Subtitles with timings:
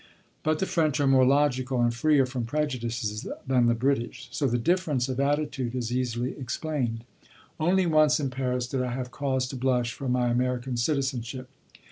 [0.41, 4.57] But the French are more logical and freer from prejudices than the British; so the
[4.57, 7.03] difference of attitude is easily explained.
[7.59, 11.49] Only once in Paris did I have cause to blush for my American citizenship.